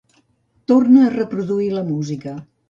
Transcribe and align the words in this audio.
Torna 0.71 1.03
a 1.07 1.11
reproduir 1.17 1.69
la 1.75 1.85
música. 1.93 2.35